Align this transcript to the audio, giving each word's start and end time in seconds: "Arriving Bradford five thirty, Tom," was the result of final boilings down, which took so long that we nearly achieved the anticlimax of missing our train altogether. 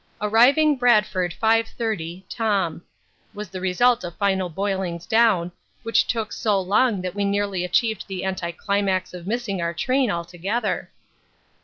"Arriving 0.19 0.77
Bradford 0.77 1.31
five 1.31 1.67
thirty, 1.67 2.25
Tom," 2.27 2.81
was 3.35 3.49
the 3.49 3.61
result 3.61 4.03
of 4.03 4.17
final 4.17 4.49
boilings 4.49 5.05
down, 5.05 5.51
which 5.83 6.07
took 6.07 6.33
so 6.33 6.59
long 6.59 7.01
that 7.03 7.13
we 7.13 7.23
nearly 7.23 7.63
achieved 7.63 8.05
the 8.07 8.25
anticlimax 8.25 9.13
of 9.13 9.27
missing 9.27 9.61
our 9.61 9.75
train 9.75 10.09
altogether. 10.09 10.89